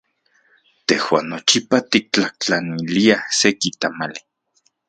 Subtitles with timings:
[0.87, 4.19] Tejuan nochipa tiktlajtlaniliaj seki tamali.